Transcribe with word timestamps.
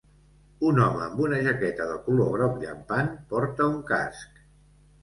Un 0.69 0.79
home 0.85 1.03
amb 1.07 1.21
una 1.25 1.41
jaqueta 1.49 1.87
de 1.91 1.99
color 2.09 2.35
groc 2.39 2.59
llampant 2.65 3.13
porta 3.37 3.71
un 3.77 3.81
casc. 3.95 4.47